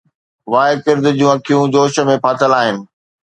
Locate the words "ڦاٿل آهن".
2.23-2.77